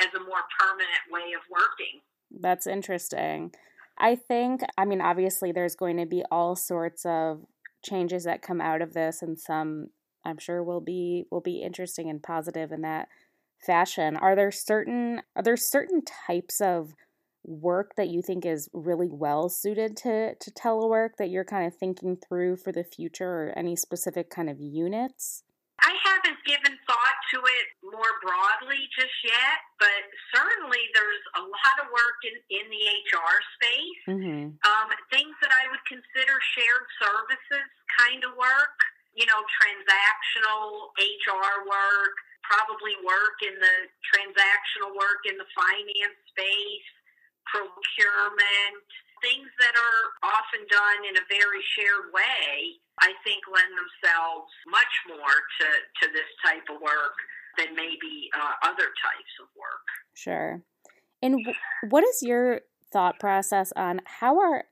as 0.00 0.14
a 0.14 0.22
more 0.24 0.46
permanent 0.56 1.04
way 1.10 1.34
of 1.34 1.42
working? 1.50 2.00
That's 2.30 2.66
interesting. 2.66 3.52
I 3.98 4.14
think, 4.14 4.62
I 4.78 4.84
mean, 4.84 5.00
obviously, 5.00 5.52
there's 5.52 5.74
going 5.74 5.96
to 5.96 6.06
be 6.06 6.22
all 6.30 6.54
sorts 6.54 7.04
of 7.04 7.44
changes 7.84 8.24
that 8.24 8.42
come 8.42 8.60
out 8.60 8.82
of 8.82 8.92
this, 8.92 9.22
and 9.22 9.38
some 9.38 9.88
I'm 10.26 10.38
sure 10.38 10.62
will 10.62 10.80
be 10.80 11.24
will 11.30 11.40
be 11.40 11.62
interesting 11.62 12.10
and 12.10 12.22
positive 12.22 12.72
in 12.72 12.82
that 12.82 13.08
fashion. 13.64 14.16
Are 14.16 14.34
there 14.34 14.50
certain 14.50 15.22
are 15.34 15.42
there 15.42 15.56
certain 15.56 16.02
types 16.04 16.60
of 16.60 16.94
work 17.44 17.94
that 17.96 18.08
you 18.08 18.20
think 18.22 18.44
is 18.44 18.68
really 18.72 19.08
well 19.08 19.48
suited 19.48 19.96
to 19.98 20.34
to 20.34 20.50
telework 20.50 21.10
that 21.18 21.30
you're 21.30 21.44
kind 21.44 21.66
of 21.66 21.74
thinking 21.74 22.16
through 22.16 22.56
for 22.56 22.72
the 22.72 22.84
future, 22.84 23.28
or 23.28 23.52
any 23.56 23.76
specific 23.76 24.30
kind 24.30 24.50
of 24.50 24.60
units? 24.60 25.44
I 25.80 25.92
haven't 26.02 26.40
given 26.48 26.72
thought 26.88 27.18
to 27.36 27.38
it 27.44 27.66
more 27.84 28.14
broadly 28.24 28.88
just 28.96 29.12
yet, 29.22 29.60
but 29.78 30.02
certainly 30.32 30.80
there's 30.96 31.24
a 31.36 31.42
lot 31.44 31.76
of 31.84 31.92
work 31.92 32.18
in, 32.24 32.34
in 32.48 32.64
the 32.72 32.82
HR 33.12 33.38
space. 33.60 34.02
Mm-hmm. 34.08 34.44
Um, 34.56 34.88
things 35.12 35.36
that 35.44 35.52
I 35.52 35.68
would 35.68 35.84
consider 35.84 36.34
shared 36.56 36.86
services 36.96 37.68
kind 38.00 38.24
of 38.24 38.32
work, 38.40 38.76
you 39.16 39.24
know, 39.26 39.40
transactional 39.58 40.92
HR 41.00 41.64
work, 41.64 42.14
probably 42.44 42.94
work 43.02 43.40
in 43.42 43.56
the 43.56 43.76
transactional 44.06 44.94
work 44.94 45.24
in 45.26 45.40
the 45.40 45.48
finance 45.56 46.20
space, 46.30 46.88
procurement, 47.48 48.84
things 49.24 49.48
that 49.58 49.74
are 49.74 50.02
often 50.30 50.62
done 50.68 51.00
in 51.08 51.16
a 51.16 51.24
very 51.32 51.64
shared 51.74 52.12
way 52.12 52.76
I 53.00 53.12
think 53.24 53.44
lend 53.52 53.72
themselves 53.76 54.48
much 54.66 54.94
more 55.08 55.36
to, 55.60 55.66
to 55.66 56.12
this 56.12 56.30
type 56.44 56.64
of 56.74 56.80
work 56.80 57.16
than 57.58 57.74
maybe 57.74 58.30
uh, 58.34 58.52
other 58.62 58.88
types 58.96 59.34
of 59.40 59.48
work. 59.56 59.86
Sure. 60.14 60.62
And 61.22 61.44
w- 61.44 61.58
what 61.90 62.04
is 62.04 62.22
your 62.22 62.62
thought 62.92 63.18
process 63.18 63.72
on 63.76 64.00
how 64.06 64.38
are 64.38 64.64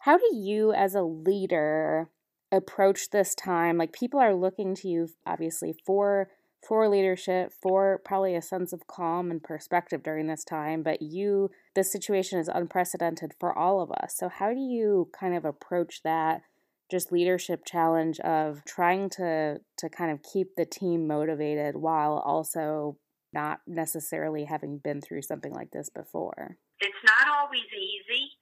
how 0.00 0.18
do 0.18 0.28
you 0.32 0.72
as 0.72 0.94
a 0.94 1.02
leader 1.02 2.10
approach 2.52 3.10
this 3.10 3.34
time? 3.34 3.78
Like 3.78 3.92
people 3.92 4.20
are 4.20 4.34
looking 4.34 4.74
to 4.76 4.88
you 4.88 5.08
obviously 5.26 5.74
for 5.84 6.28
for 6.66 6.88
leadership, 6.88 7.52
for 7.52 8.00
probably 8.04 8.34
a 8.34 8.42
sense 8.42 8.72
of 8.72 8.88
calm 8.88 9.30
and 9.30 9.40
perspective 9.40 10.02
during 10.02 10.26
this 10.26 10.42
time, 10.42 10.82
but 10.82 11.00
you 11.00 11.50
this 11.74 11.92
situation 11.92 12.38
is 12.38 12.48
unprecedented 12.48 13.32
for 13.38 13.56
all 13.56 13.80
of 13.80 13.92
us. 13.92 14.16
So 14.16 14.28
how 14.28 14.52
do 14.52 14.60
you 14.60 15.08
kind 15.18 15.36
of 15.36 15.44
approach 15.44 16.02
that 16.02 16.42
just 16.90 17.12
leadership 17.12 17.64
challenge 17.66 18.18
of 18.20 18.64
trying 18.64 19.10
to 19.10 19.60
to 19.76 19.88
kind 19.88 20.10
of 20.10 20.22
keep 20.22 20.56
the 20.56 20.64
team 20.64 21.06
motivated 21.06 21.76
while 21.76 22.22
also 22.24 22.96
not 23.32 23.60
necessarily 23.66 24.44
having 24.44 24.78
been 24.78 25.00
through 25.00 25.22
something 25.22 25.52
like 25.52 25.70
this 25.70 25.90
before. 25.90 26.56
It's 26.80 27.04
not 27.04 27.28
always 27.36 27.68
easy, 27.76 28.32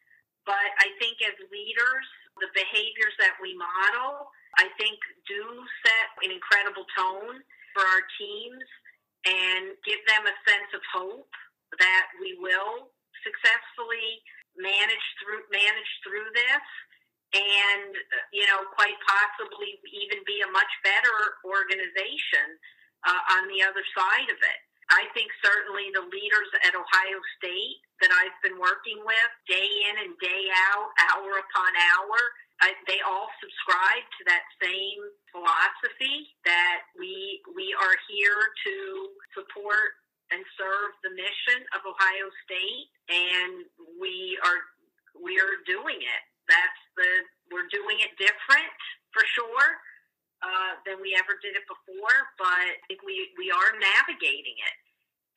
but 0.45 0.55
I 0.79 0.95
think 1.01 1.19
as 1.27 1.35
leaders, 1.51 2.07
the 2.41 2.51
behaviors 2.53 3.17
that 3.19 3.37
we 3.41 3.57
model, 3.57 4.29
I 4.61 4.69
think 4.77 4.97
do 5.29 5.43
set 5.85 6.07
an 6.25 6.31
incredible 6.33 6.85
tone 6.97 7.41
for 7.73 7.85
our 7.85 8.05
teams 8.17 8.65
and 9.27 9.77
give 9.85 10.01
them 10.09 10.25
a 10.25 10.37
sense 10.49 10.71
of 10.73 10.83
hope 10.93 11.33
that 11.81 12.07
we 12.23 12.39
will 12.39 12.93
successfully 13.25 14.23
manage 14.57 15.07
through 15.21 15.45
manage 15.53 15.93
through 16.01 16.25
this 16.33 16.67
and 17.37 17.93
you 18.33 18.47
know 18.49 18.65
quite 18.73 18.97
possibly 19.05 19.77
even 19.93 20.25
be 20.25 20.41
a 20.41 20.51
much 20.55 20.71
better 20.81 21.43
organization 21.45 22.57
uh, 23.05 23.37
on 23.37 23.51
the 23.53 23.61
other 23.61 23.85
side 23.93 24.31
of 24.33 24.41
it. 24.41 24.61
I 24.91 25.09
think 25.15 25.29
certainly 25.43 25.91
the 25.91 26.07
leaders 26.07 26.51
at 26.63 26.75
Ohio 26.79 27.19
State 27.39 27.83
that 28.03 28.13
I've 28.13 28.39
been 28.45 28.59
working 28.61 29.03
with 29.03 29.31
day 29.51 29.67
in 29.91 29.95
and 30.07 30.13
day 30.23 30.45
out, 30.71 30.89
hour 31.11 31.43
upon 31.43 31.71
hour, 31.97 32.19
I, 32.63 32.73
they 32.89 33.03
all 33.05 33.29
subscribe 33.43 34.05
to 34.05 34.23
that 34.33 34.45
same 34.63 35.01
philosophy 35.29 36.33
that 36.49 36.89
we 36.97 37.45
we 37.53 37.77
are 37.77 37.97
here 38.09 38.41
to 38.65 38.75
support 39.37 40.01
and 40.33 40.41
serve 40.57 40.91
the 41.05 41.13
mission 41.13 41.61
of 41.77 41.85
Ohio 41.85 42.29
State, 42.49 42.89
and 43.13 43.55
we 44.01 44.41
are 44.41 44.61
we 45.21 45.37
are 45.37 45.61
doing 45.69 46.01
it 46.01 46.23
that's 46.49 46.83
the 46.95 47.11
we're 47.51 47.71
doing 47.71 47.99
it 48.03 48.15
different 48.19 48.75
for 49.15 49.23
sure 49.35 49.69
uh, 50.43 50.73
than 50.87 50.96
we 51.07 51.15
ever 51.15 51.39
did 51.39 51.55
it 51.55 51.63
before, 51.71 52.19
but 52.35 52.75
we 53.07 53.31
we 53.39 53.55
are 53.55 53.71
navigating 53.79 54.59
it. 54.59 54.77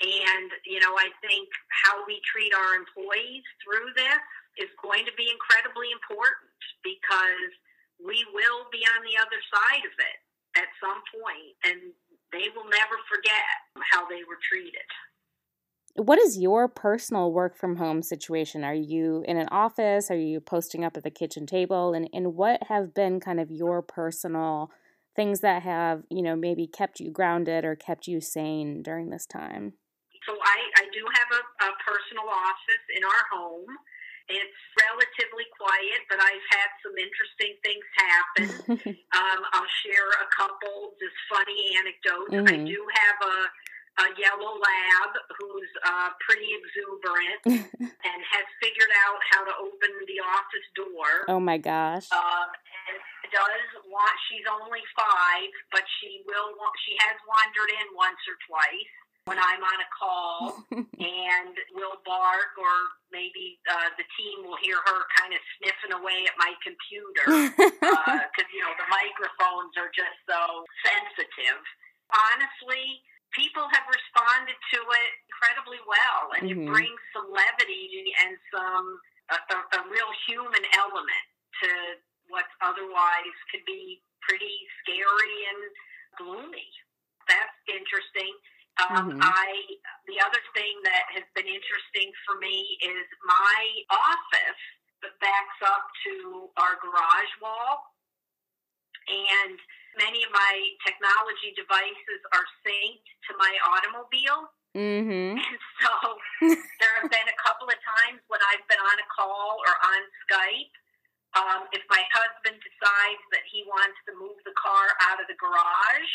And 0.01 0.49
you 0.65 0.81
know, 0.81 0.97
I 0.97 1.13
think 1.21 1.45
how 1.85 2.01
we 2.09 2.17
treat 2.25 2.49
our 2.57 2.73
employees 2.73 3.45
through 3.61 3.93
this 3.93 4.21
is 4.57 4.73
going 4.81 5.05
to 5.05 5.13
be 5.13 5.29
incredibly 5.29 5.93
important 5.93 6.49
because 6.81 7.53
we 8.01 8.17
will 8.33 8.65
be 8.73 8.81
on 8.97 9.05
the 9.05 9.13
other 9.21 9.37
side 9.53 9.85
of 9.85 9.93
it 9.93 10.17
at 10.57 10.73
some 10.81 11.05
point, 11.13 11.53
and 11.69 11.93
they 12.33 12.49
will 12.57 12.65
never 12.65 12.97
forget 13.05 13.53
how 13.93 14.09
they 14.09 14.25
were 14.25 14.41
treated 14.41 14.89
what 15.95 16.19
is 16.19 16.37
your 16.37 16.67
personal 16.67 17.31
work 17.31 17.57
from 17.57 17.75
home 17.75 18.01
situation? 18.01 18.63
Are 18.63 18.73
you 18.73 19.23
in 19.27 19.37
an 19.37 19.47
office? 19.51 20.09
Are 20.09 20.17
you 20.17 20.39
posting 20.39 20.85
up 20.85 20.95
at 20.95 21.03
the 21.03 21.11
kitchen 21.11 21.45
table? 21.45 21.93
And, 21.93 22.09
and 22.13 22.35
what 22.35 22.63
have 22.69 22.93
been 22.93 23.19
kind 23.19 23.39
of 23.39 23.51
your 23.51 23.81
personal 23.81 24.71
things 25.15 25.41
that 25.41 25.63
have, 25.63 26.03
you 26.09 26.21
know, 26.21 26.35
maybe 26.35 26.67
kept 26.67 26.99
you 26.99 27.11
grounded 27.11 27.65
or 27.65 27.75
kept 27.75 28.07
you 28.07 28.21
sane 28.21 28.81
during 28.81 29.09
this 29.09 29.25
time? 29.25 29.73
So 30.27 30.33
I, 30.33 30.83
I 30.83 30.85
do 30.93 31.03
have 31.05 31.29
a, 31.33 31.43
a 31.67 31.71
personal 31.81 32.27
office 32.29 32.85
in 32.95 33.03
our 33.03 33.23
home. 33.31 33.71
It's 34.29 34.61
relatively 34.77 35.49
quiet, 35.57 36.05
but 36.05 36.21
I've 36.21 36.47
had 36.53 36.69
some 36.85 36.93
interesting 37.01 37.57
things 37.65 37.85
happen. 37.97 38.47
um, 39.17 39.39
I'll 39.57 39.73
share 39.81 40.09
a 40.21 40.29
couple 40.29 40.93
just 41.01 41.17
funny 41.33 41.73
anecdotes. 41.81 42.29
Mm-hmm. 42.29 42.53
I 42.53 42.57
do 42.61 42.77
have 42.77 43.17
a 43.25 43.37
a 43.99 44.07
yellow 44.15 44.55
lab 44.55 45.11
who's 45.35 45.71
uh, 45.83 46.09
pretty 46.23 46.47
exuberant 46.55 47.41
and 47.83 48.19
has 48.23 48.47
figured 48.63 48.93
out 49.03 49.19
how 49.31 49.43
to 49.43 49.53
open 49.59 49.91
the 50.07 50.19
office 50.23 50.67
door. 50.75 51.27
Oh 51.27 51.39
my 51.39 51.57
gosh! 51.57 52.07
Um, 52.11 52.47
and 52.87 52.95
does 53.31 53.67
want. 53.87 54.15
She's 54.29 54.45
only 54.49 54.83
five, 54.93 55.49
but 55.71 55.85
she 55.99 56.21
will. 56.25 56.53
Want, 56.57 56.75
she 56.85 56.93
has 57.05 57.17
wandered 57.25 57.71
in 57.73 57.87
once 57.95 58.19
or 58.29 58.37
twice 58.45 58.93
when 59.29 59.37
I'm 59.37 59.61
on 59.61 59.77
a 59.77 59.89
call 59.93 60.65
and 60.73 61.53
will 61.77 62.01
bark, 62.01 62.51
or 62.57 62.73
maybe 63.13 63.61
uh, 63.69 63.93
the 63.93 64.07
team 64.17 64.41
will 64.41 64.57
hear 64.57 64.81
her 64.81 64.99
kind 65.21 65.37
of 65.37 65.41
sniffing 65.59 65.93
away 65.93 66.25
at 66.25 66.33
my 66.41 66.49
computer 66.65 67.53
because 67.53 68.49
uh, 68.49 68.53
you 68.53 68.61
know 68.65 68.73
the 68.81 68.89
microphones 68.89 69.77
are 69.77 69.93
just 69.93 70.17
so 70.25 70.65
sensitive. 70.81 71.61
Honestly, 72.09 73.05
people 73.37 73.69
have 73.69 73.85
responded 73.85 74.57
to 74.73 74.79
it 74.81 75.11
incredibly 75.29 75.81
well, 75.85 76.33
and 76.33 76.49
mm-hmm. 76.49 76.65
it 76.65 76.73
brings 76.73 77.01
some 77.13 77.29
levity 77.29 78.17
and 78.25 78.33
some 78.49 78.97
a, 79.29 79.37
a, 79.37 79.57
a 79.77 79.79
real 79.93 80.09
human 80.25 80.65
element 80.73 81.25
to 81.61 81.69
what 82.29 82.45
otherwise 82.61 83.37
could 83.51 83.65
be 83.65 84.01
pretty 84.23 84.55
scary 84.81 85.37
and 85.49 85.61
gloomy. 86.17 86.69
That's 87.27 87.57
interesting. 87.69 88.33
Um, 88.79 89.11
mm-hmm. 89.11 89.19
I 89.21 89.47
the 90.07 90.23
other 90.23 90.39
thing 90.55 90.73
that 90.87 91.11
has 91.13 91.27
been 91.35 91.49
interesting 91.49 92.09
for 92.23 92.39
me 92.39 92.79
is 92.79 93.05
my 93.27 93.59
office 93.91 94.63
that 95.03 95.13
backs 95.19 95.59
up 95.67 95.85
to 96.07 96.47
our 96.55 96.79
garage 96.79 97.33
wall, 97.43 97.91
and 99.07 99.59
many 99.99 100.23
of 100.23 100.31
my 100.31 100.53
technology 100.85 101.51
devices 101.59 102.21
are 102.31 102.47
synced 102.63 103.09
to 103.27 103.31
my 103.35 103.53
automobile. 103.67 104.53
Mm-hmm. 104.77 105.39
And 105.49 105.59
so 105.81 105.91
there 106.79 106.93
have 107.01 107.09
been 107.11 107.29
a 107.31 107.39
couple 107.39 107.67
of 107.67 107.79
times 107.79 108.19
when 108.27 108.39
I've 108.51 108.63
been 108.67 108.79
on 108.79 108.97
a 108.99 109.07
call 109.11 109.63
or 109.63 109.73
on 109.75 110.01
Skype. 110.27 110.75
Um, 111.37 111.69
if 111.77 111.85
my 111.93 112.01
husband 112.09 112.57
decides 112.57 113.23
that 113.33 113.45
he 113.45 113.61
wants 113.69 113.97
to 114.09 114.17
move 114.17 114.37
the 114.49 114.55
car 114.57 114.85
out 115.09 115.21
of 115.21 115.29
the 115.29 115.37
garage, 115.37 116.13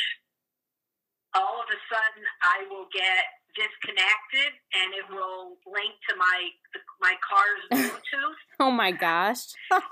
all 1.38 1.62
of 1.62 1.68
a 1.71 1.78
sudden 1.87 2.25
I 2.42 2.66
will 2.66 2.90
get 2.90 3.42
disconnected 3.54 4.50
and 4.75 4.90
it 4.99 5.06
will 5.11 5.54
link 5.71 5.94
to 6.11 6.18
my 6.18 6.50
my 6.99 7.14
car's 7.23 7.62
Bluetooth. 7.71 8.40
oh 8.59 8.71
my 8.75 8.90
gosh. 8.90 9.54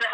So, 0.00 0.08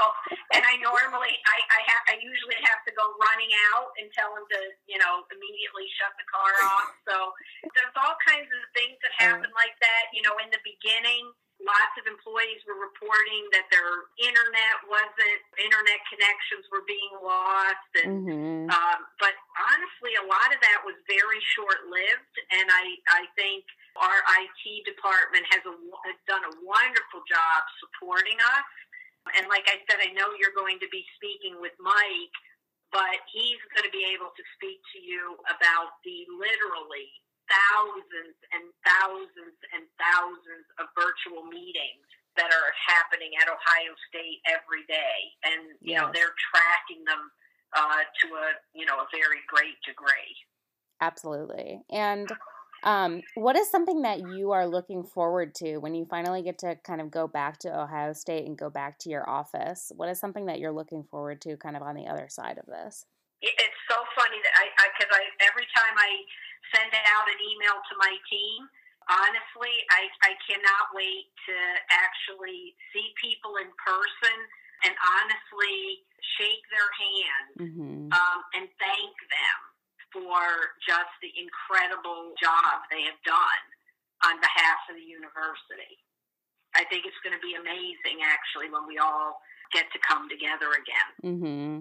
and 0.58 0.62
I 0.66 0.74
normally, 0.82 1.38
I, 1.46 1.58
I, 1.70 1.80
ha- 1.86 2.06
I 2.10 2.14
usually 2.18 2.58
have 2.66 2.82
to 2.82 2.92
go 2.98 3.14
running 3.22 3.54
out 3.70 3.94
and 3.94 4.10
tell 4.10 4.34
him 4.34 4.42
to, 4.50 4.60
you 4.90 4.98
know, 4.98 5.22
immediately 5.30 5.86
shut 6.02 6.10
the 6.18 6.26
car 6.26 6.50
off. 6.66 6.90
So 7.06 7.30
there's 7.78 7.94
all 7.94 8.18
kinds 8.26 8.50
of 8.50 8.62
things 8.74 8.98
that 9.06 9.14
happen 9.22 9.48
like 9.54 9.78
that. 9.78 10.10
You 10.10 10.26
know, 10.26 10.34
in 10.42 10.50
the 10.50 10.58
beginning, 10.66 11.30
lots 11.58 11.94
of 11.98 12.06
employees 12.06 12.62
were 12.66 12.78
reporting 12.78 13.44
that 13.50 13.66
their 13.70 14.06
internet 14.18 14.76
wasn't, 14.86 15.40
internet 15.58 16.00
connections 16.06 16.64
were 16.70 16.86
being 16.86 17.12
lost. 17.18 17.90
And, 18.02 18.24
mm-hmm. 18.24 18.70
um, 18.70 18.98
but 19.18 19.34
honestly, 19.58 20.14
a 20.18 20.26
lot 20.26 20.54
of 20.54 20.58
that 20.62 20.86
was 20.86 20.94
very 21.10 21.42
short 21.58 21.90
lived. 21.90 22.34
And 22.54 22.66
I, 22.70 22.84
I 23.10 23.22
think 23.34 23.66
our 23.98 24.18
IT 24.44 24.86
department 24.86 25.44
has, 25.50 25.62
a, 25.66 25.74
has 26.06 26.18
done 26.30 26.46
a 26.46 26.54
wonderful 26.62 27.26
job 27.26 27.60
supporting 27.82 28.38
us 28.38 28.68
and 29.36 29.44
like 29.50 29.66
I 29.68 29.82
said, 29.84 30.00
I 30.00 30.14
know 30.16 30.32
you're 30.38 30.56
going 30.56 30.80
to 30.80 30.88
be 30.88 31.04
speaking 31.18 31.60
with 31.60 31.74
Mike, 31.82 32.36
but 32.94 33.20
he's 33.28 33.60
going 33.76 33.84
to 33.84 33.92
be 33.92 34.08
able 34.08 34.32
to 34.32 34.44
speak 34.56 34.80
to 34.96 34.98
you 35.02 35.36
about 35.52 36.00
the 36.06 36.24
literally 36.32 37.12
thousands 37.48 38.36
and 38.52 38.64
thousands 38.84 39.58
and 39.72 39.84
thousands 39.96 40.66
of 40.78 40.86
virtual 40.94 41.48
meetings 41.48 42.06
that 42.36 42.52
are 42.54 42.70
happening 42.76 43.34
at 43.40 43.50
Ohio 43.50 43.92
State 44.08 44.38
every 44.46 44.86
day, 44.86 45.18
and 45.48 45.74
you 45.82 45.96
yes. 45.96 46.04
know 46.04 46.08
they're 46.14 46.36
tracking 46.52 47.02
them 47.08 47.32
uh, 47.74 48.04
to 48.22 48.26
a 48.36 48.48
you 48.72 48.86
know 48.86 49.02
a 49.02 49.08
very 49.10 49.42
great 49.48 49.80
degree. 49.82 50.32
Absolutely, 51.00 51.82
and 51.90 52.30
um, 52.84 53.22
what 53.34 53.56
is 53.56 53.70
something 53.70 54.02
that 54.02 54.20
you 54.20 54.52
are 54.52 54.66
looking 54.66 55.02
forward 55.02 55.54
to 55.56 55.78
when 55.78 55.94
you 55.94 56.06
finally 56.06 56.42
get 56.42 56.58
to 56.58 56.76
kind 56.84 57.00
of 57.00 57.10
go 57.10 57.26
back 57.26 57.58
to 57.60 57.80
Ohio 57.80 58.12
State 58.12 58.46
and 58.46 58.56
go 58.56 58.70
back 58.70 58.98
to 59.00 59.10
your 59.10 59.28
office? 59.28 59.90
What 59.96 60.08
is 60.08 60.20
something 60.20 60.46
that 60.46 60.60
you're 60.60 60.72
looking 60.72 61.02
forward 61.10 61.40
to 61.42 61.56
kind 61.56 61.76
of 61.76 61.82
on 61.82 61.96
the 61.96 62.06
other 62.06 62.28
side 62.30 62.58
of 62.58 62.66
this? 62.66 63.04
It's 63.42 63.82
so 63.86 63.98
funny 64.18 64.38
that 64.42 64.54
I, 64.58 64.66
because 64.90 65.14
I, 65.14 65.22
I, 65.22 65.46
every 65.46 65.66
time 65.70 65.94
I 65.94 66.10
send 66.74 66.92
out 66.92 67.26
an 67.28 67.40
email 67.40 67.76
to 67.78 67.94
my 67.96 68.14
team, 68.28 68.68
honestly, 69.08 69.74
I, 69.92 70.08
I 70.24 70.32
cannot 70.44 70.92
wait 70.92 71.32
to 71.48 71.56
actually 71.90 72.76
see 72.92 73.12
people 73.16 73.56
in 73.60 73.68
person 73.80 74.36
and 74.84 74.94
honestly 74.94 76.06
shake 76.38 76.64
their 76.70 76.90
hand 76.94 77.48
mm-hmm. 77.58 78.00
um, 78.14 78.38
and 78.54 78.66
thank 78.78 79.14
them 79.26 79.58
for 80.14 80.40
just 80.84 81.12
the 81.20 81.32
incredible 81.36 82.32
job 82.40 82.86
they 82.88 83.04
have 83.04 83.18
done 83.26 83.64
on 84.24 84.40
behalf 84.40 84.80
of 84.88 84.96
the 84.96 85.04
university. 85.04 85.98
I 86.76 86.84
think 86.88 87.08
it's 87.08 87.18
going 87.24 87.36
to 87.36 87.44
be 87.44 87.56
amazing, 87.56 88.24
actually, 88.24 88.68
when 88.68 88.84
we 88.86 89.00
all 89.00 89.40
get 89.72 89.88
to 89.92 89.98
come 90.04 90.28
together 90.28 90.72
again. 90.76 91.10
Mm-hmm. 91.24 91.72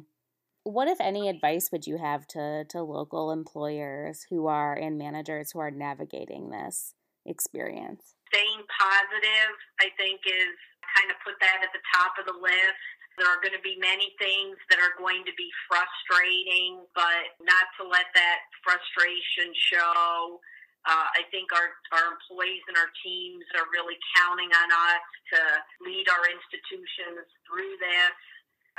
What, 0.67 0.91
if 0.91 0.99
any, 0.99 1.31
advice 1.31 1.71
would 1.71 1.87
you 1.87 1.95
have 1.95 2.27
to, 2.35 2.67
to 2.75 2.83
local 2.83 3.31
employers 3.31 4.27
who 4.27 4.51
are 4.51 4.75
and 4.75 4.99
managers 4.99 5.55
who 5.55 5.63
are 5.63 5.71
navigating 5.71 6.51
this 6.51 6.91
experience? 7.23 8.19
Staying 8.27 8.67
positive, 8.67 9.55
I 9.79 9.87
think, 9.95 10.27
is 10.27 10.51
kind 10.91 11.07
of 11.07 11.15
put 11.23 11.39
that 11.39 11.63
at 11.63 11.71
the 11.71 11.79
top 11.95 12.19
of 12.19 12.27
the 12.27 12.35
list. 12.35 12.83
There 13.15 13.31
are 13.31 13.39
going 13.39 13.55
to 13.55 13.63
be 13.63 13.79
many 13.79 14.11
things 14.19 14.59
that 14.67 14.83
are 14.83 14.91
going 14.99 15.23
to 15.23 15.31
be 15.39 15.47
frustrating, 15.71 16.83
but 16.91 17.39
not 17.39 17.71
to 17.79 17.87
let 17.87 18.11
that 18.11 18.43
frustration 18.59 19.55
show. 19.71 20.43
Uh, 20.83 21.07
I 21.15 21.23
think 21.31 21.47
our, 21.55 21.79
our 21.95 22.11
employees 22.11 22.67
and 22.67 22.75
our 22.75 22.91
teams 23.07 23.47
are 23.55 23.71
really 23.71 23.95
counting 24.19 24.51
on 24.51 24.67
us 24.67 25.07
to 25.31 25.39
lead 25.87 26.11
our 26.11 26.27
institutions 26.27 27.23
through 27.47 27.71
this. 27.79 28.19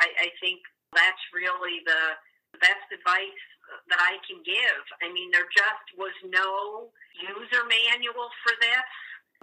I, 0.04 0.28
I 0.28 0.36
think 0.44 0.60
that's 0.92 1.24
really 1.34 1.82
the 1.84 2.16
best 2.58 2.88
advice 2.92 3.44
that 3.92 4.00
I 4.00 4.16
can 4.24 4.40
give. 4.44 4.82
I 5.04 5.12
mean, 5.12 5.28
there 5.30 5.48
just 5.52 5.86
was 6.00 6.14
no 6.24 6.88
user 7.12 7.62
manual 7.68 8.32
for 8.44 8.54
this. 8.60 8.90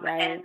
Right. 0.02 0.20
And 0.20 0.44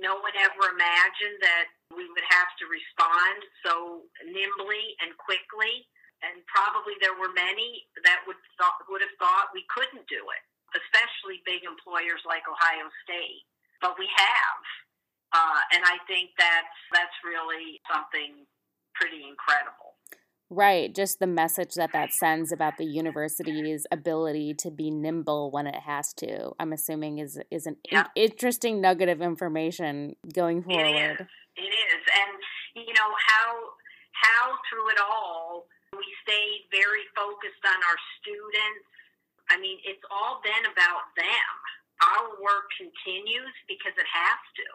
no 0.00 0.20
one 0.20 0.36
ever 0.36 0.72
imagined 0.72 1.40
that 1.40 1.68
we 1.92 2.04
would 2.04 2.26
have 2.28 2.50
to 2.60 2.64
respond 2.68 3.38
so 3.64 4.04
nimbly 4.24 4.96
and 5.04 5.12
quickly. 5.16 5.84
And 6.24 6.40
probably 6.48 6.96
there 7.04 7.16
were 7.16 7.32
many 7.36 7.84
that 8.08 8.24
would 8.24 8.40
thought, 8.56 8.80
would 8.88 9.04
have 9.04 9.16
thought 9.20 9.52
we 9.52 9.68
couldn't 9.68 10.08
do 10.08 10.24
it, 10.32 10.42
especially 10.72 11.44
big 11.44 11.60
employers 11.62 12.24
like 12.24 12.48
Ohio 12.48 12.88
State. 13.04 13.44
But 13.84 14.00
we 14.00 14.08
have, 14.16 14.60
uh, 15.36 15.60
and 15.76 15.84
I 15.84 16.00
think 16.08 16.32
that's 16.40 16.76
that's 16.88 17.12
really 17.20 17.84
something 17.84 18.48
pretty 18.96 19.28
incredible. 19.28 19.85
Right, 20.48 20.94
just 20.94 21.18
the 21.18 21.26
message 21.26 21.74
that 21.74 21.90
that 21.92 22.12
sends 22.12 22.52
about 22.52 22.78
the 22.78 22.86
university's 22.86 23.84
ability 23.90 24.54
to 24.62 24.70
be 24.70 24.92
nimble 24.92 25.50
when 25.50 25.66
it 25.66 25.82
has 25.82 26.12
to. 26.22 26.54
I'm 26.60 26.72
assuming 26.72 27.18
is 27.18 27.40
is 27.50 27.66
an 27.66 27.76
in- 27.90 28.06
interesting 28.14 28.80
nugget 28.80 29.08
of 29.08 29.20
information 29.20 30.14
going 30.32 30.62
forward. 30.62 30.86
It 30.86 31.18
is. 31.18 31.26
It 31.56 31.72
is, 31.74 32.02
and 32.14 32.86
you 32.86 32.94
know 32.94 33.10
how 33.26 33.74
how 34.14 34.54
through 34.70 34.90
it 34.90 35.00
all 35.02 35.66
we 35.92 36.06
stayed 36.22 36.70
very 36.70 37.02
focused 37.18 37.66
on 37.66 37.82
our 37.82 37.98
students. 38.22 38.86
I 39.50 39.58
mean, 39.58 39.82
it's 39.82 40.02
all 40.14 40.38
been 40.46 40.70
about 40.70 41.10
them. 41.18 41.50
Our 42.06 42.38
work 42.38 42.70
continues 42.78 43.54
because 43.66 43.98
it 43.98 44.06
has 44.06 44.40
to. 44.62 44.66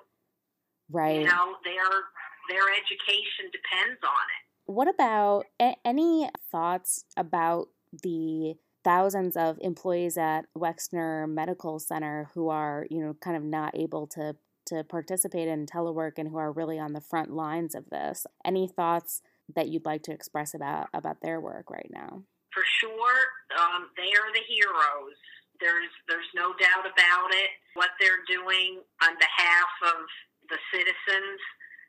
Right. 0.91 1.23
You 1.23 1.31
know, 1.31 1.55
their 1.63 2.11
their 2.51 2.67
education 2.75 3.47
depends 3.55 4.03
on 4.03 4.25
it 4.35 4.50
what 4.65 4.87
about 4.87 5.45
a- 5.59 5.75
any 5.85 6.29
thoughts 6.51 7.05
about 7.17 7.69
the 8.03 8.55
thousands 8.83 9.37
of 9.37 9.57
employees 9.61 10.17
at 10.17 10.45
Wexner 10.57 11.27
Medical 11.29 11.79
Center 11.79 12.29
who 12.33 12.49
are, 12.49 12.87
you 12.89 13.03
know, 13.03 13.13
kind 13.21 13.37
of 13.37 13.43
not 13.43 13.75
able 13.75 14.07
to 14.07 14.35
to 14.67 14.83
participate 14.83 15.47
in 15.47 15.65
telework 15.65 16.13
and 16.17 16.29
who 16.29 16.37
are 16.37 16.51
really 16.51 16.79
on 16.79 16.93
the 16.93 17.01
front 17.01 17.31
lines 17.31 17.75
of 17.75 17.89
this? 17.89 18.25
Any 18.45 18.67
thoughts 18.67 19.21
that 19.53 19.67
you'd 19.67 19.85
like 19.85 20.03
to 20.03 20.13
express 20.13 20.53
about 20.53 20.89
about 20.93 21.21
their 21.21 21.41
work 21.41 21.69
right 21.69 21.89
now? 21.91 22.23
For 22.53 22.63
sure, 22.79 23.17
um, 23.57 23.89
they 23.97 24.11
are 24.11 24.31
the 24.33 24.45
heroes. 24.47 25.17
There's 25.59 25.91
there's 26.07 26.29
no 26.35 26.53
doubt 26.53 26.85
about 26.85 27.33
it. 27.33 27.49
What 27.73 27.89
they're 27.99 28.23
doing 28.27 28.81
on 29.03 29.13
behalf 29.17 29.71
of 29.83 30.05
the 30.49 30.57
citizens 30.73 31.39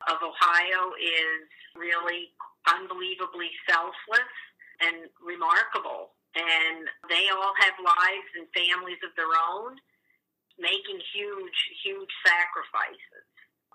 of 0.08 0.18
Ohio 0.22 0.94
is 0.98 1.46
really 1.76 2.32
unbelievably 2.68 3.50
selfless 3.68 4.32
and 4.80 5.10
remarkable. 5.22 6.14
And 6.34 6.88
they 7.08 7.28
all 7.28 7.52
have 7.60 7.74
lives 7.78 8.30
and 8.38 8.46
families 8.56 8.98
of 9.04 9.12
their 9.16 9.32
own, 9.36 9.76
making 10.58 10.98
huge, 11.12 11.58
huge 11.84 12.12
sacrifices, 12.24 13.24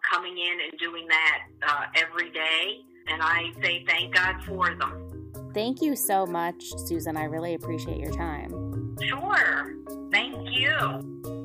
coming 0.09 0.37
in 0.37 0.57
and 0.69 0.79
doing 0.79 1.07
that 1.07 1.39
uh, 1.67 1.85
every 1.95 2.31
day. 2.31 2.81
And 3.07 3.21
I 3.21 3.51
say 3.61 3.85
thank 3.87 4.13
God 4.13 4.43
for 4.45 4.73
them. 4.75 5.51
Thank 5.53 5.81
you 5.81 5.95
so 5.95 6.25
much, 6.25 6.63
Susan. 6.85 7.15
I 7.15 7.23
really 7.23 7.53
appreciate 7.53 7.99
your 7.99 8.11
time. 8.11 8.95
Sure. 9.01 9.75
Thank 10.11 10.35
you. 10.51 11.36